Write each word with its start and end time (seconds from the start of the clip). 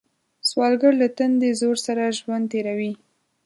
سوالګر 0.49 0.93
له 1.01 1.07
تندي 1.17 1.51
زور 1.61 1.75
سره 1.85 2.15
ژوند 2.19 2.45
تېروي 2.51 2.93